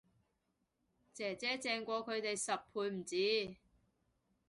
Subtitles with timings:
[1.13, 3.55] 姐姐正過佢哋十倍唔止